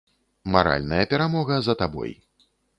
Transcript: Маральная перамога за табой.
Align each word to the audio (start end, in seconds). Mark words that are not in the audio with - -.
Маральная 0.55 1.03
перамога 1.13 1.61
за 1.69 1.79
табой. 1.85 2.19